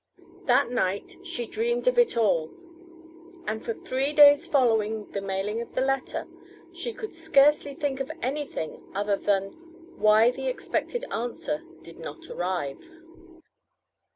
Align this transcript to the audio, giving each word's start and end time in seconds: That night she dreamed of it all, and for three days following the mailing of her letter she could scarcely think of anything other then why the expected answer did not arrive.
That 0.45 0.71
night 0.71 1.17
she 1.21 1.45
dreamed 1.45 1.85
of 1.85 1.99
it 1.99 2.17
all, 2.17 2.49
and 3.45 3.63
for 3.63 3.71
three 3.73 4.13
days 4.13 4.47
following 4.47 5.07
the 5.11 5.21
mailing 5.21 5.61
of 5.61 5.75
her 5.75 5.85
letter 5.85 6.25
she 6.73 6.91
could 6.91 7.13
scarcely 7.13 7.75
think 7.75 7.99
of 7.99 8.09
anything 8.19 8.81
other 8.95 9.15
then 9.15 9.51
why 9.97 10.31
the 10.31 10.47
expected 10.47 11.05
answer 11.13 11.61
did 11.83 11.99
not 11.99 12.31
arrive. 12.31 12.83